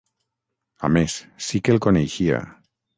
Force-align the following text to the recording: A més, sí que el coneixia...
A 0.89 0.89
més, 0.97 1.19
sí 1.51 1.65
que 1.67 1.77
el 1.77 1.85
coneixia... 1.91 2.45